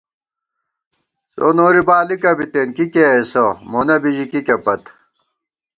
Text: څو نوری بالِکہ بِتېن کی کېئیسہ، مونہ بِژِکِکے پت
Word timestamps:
څو 1.33 1.47
نوری 1.57 1.81
بالِکہ 1.87 2.31
بِتېن 2.37 2.69
کی 2.75 2.85
کېئیسہ، 2.93 3.45
مونہ 3.71 3.97
بِژِکِکے 4.01 4.57
پت 4.63 4.81